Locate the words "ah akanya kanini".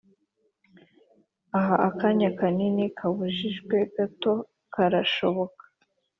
1.59-2.85